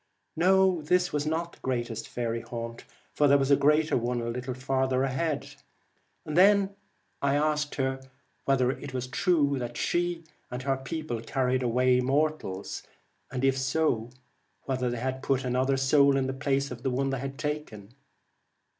No, 0.35 0.81
this 0.81 1.13
was 1.13 1.27
not 1.27 1.53
the 1.53 1.59
greatest 1.59 2.07
faery 2.07 2.41
haunt, 2.41 2.85
for 3.13 3.27
there 3.27 3.37
was 3.37 3.51
a 3.51 3.55
greater 3.55 3.95
one 3.95 4.19
a 4.19 4.29
little 4.31 4.55
further 4.55 5.03
ahead. 5.03 5.53
I 6.25 6.33
then 6.33 6.75
asked 7.21 7.75
her 7.75 8.01
whether 8.45 8.71
it 8.71 8.95
was 8.95 9.05
true 9.05 9.59
that 9.59 9.77
she 9.77 10.23
and 10.49 10.63
her 10.63 10.77
people 10.77 11.21
carried 11.21 11.61
away 11.61 11.99
mortals, 11.99 12.81
and 13.31 13.45
if 13.45 13.59
so, 13.59 14.09
whether 14.63 14.89
they 14.89 15.19
put 15.21 15.45
another 15.45 15.77
soul 15.77 16.17
in 16.17 16.25
the 16.25 16.33
place 16.33 16.71
of 16.71 16.81
the 16.81 16.89
one 16.89 17.11
they 17.11 17.19
had 17.19 17.37
taken 17.37 17.93